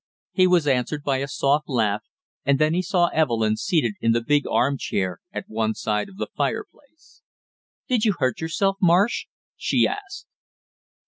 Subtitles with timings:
[0.31, 2.01] He was answered by a soft laugh,
[2.43, 6.17] and then he saw Evelyn seated in the big arm chair at one side of
[6.17, 7.21] the fireplace.
[7.87, 10.25] "Did you hurt yourself, Marsh?" she asked.